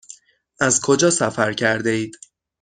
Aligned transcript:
از 0.59 0.81
کجا 0.81 1.09
سفر 1.09 1.53
کرده 1.53 1.89
اید؟ 1.89 2.15